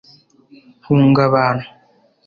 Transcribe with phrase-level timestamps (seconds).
[0.85, 1.65] hunga abantu.